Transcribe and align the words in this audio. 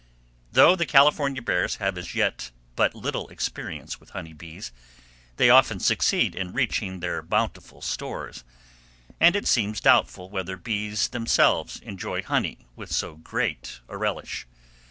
Though 0.51 0.75
the 0.75 0.87
California 0.87 1.43
bears 1.43 1.75
have 1.75 1.95
as 1.95 2.15
yet 2.15 2.41
had 2.45 2.49
but 2.75 2.95
little 2.95 3.27
experience 3.29 3.99
with 3.99 4.09
honeybees, 4.09 4.71
they 5.37 5.51
often 5.51 5.79
succeed 5.79 6.33
in 6.33 6.53
reaching 6.53 7.01
their 7.01 7.21
bountiful 7.21 7.83
stores, 7.83 8.43
and 9.19 9.35
it 9.35 9.45
seems 9.45 9.79
doubtful 9.79 10.27
whether 10.27 10.57
bees 10.57 11.09
themselves 11.09 11.79
enjoy 11.81 12.23
honey 12.23 12.65
with 12.75 12.91
so 12.91 13.17
great 13.17 13.79
a 13.87 13.95
relish. 13.95 14.47